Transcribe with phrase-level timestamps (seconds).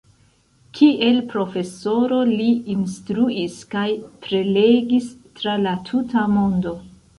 [0.77, 3.85] Kiel profesoro li instruis kaj
[4.25, 6.77] prelegis tra la tuta mondo.